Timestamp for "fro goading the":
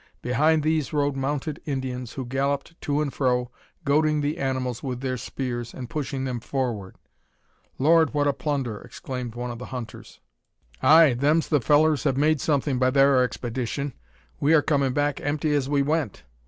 3.13-4.39